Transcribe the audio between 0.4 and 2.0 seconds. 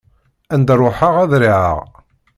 Anda ruḥeɣ, ad riɛeɣ.